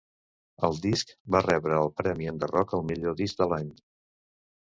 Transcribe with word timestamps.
El 0.67 0.77
disc 0.85 1.11
va 1.35 1.41
rebre 1.45 1.75
el 1.81 1.91
premi 2.01 2.31
Enderroc 2.33 2.73
al 2.79 2.83
millor 2.93 3.17
disc 3.21 3.43
de 3.43 3.49
l'any. 3.53 3.71